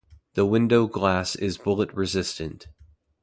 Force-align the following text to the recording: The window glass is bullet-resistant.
The 0.33 0.47
window 0.47 0.87
glass 0.87 1.35
is 1.35 1.59
bullet-resistant. 1.59 2.65